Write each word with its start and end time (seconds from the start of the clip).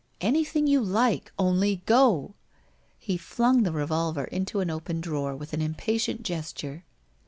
'Anything 0.19 0.65
you 0.65 0.81
like, 0.81 1.31
only 1.37 1.83
go!' 1.85 2.33
He 2.97 3.17
flung 3.17 3.61
the 3.61 3.71
revolver 3.71 4.23
into 4.23 4.59
an 4.59 4.71
open 4.71 4.99
drawer 4.99 5.35
with 5.35 5.53
an 5.53 5.61
im 5.61 5.75
patient 5.75 6.23
gesture. 6.23 6.85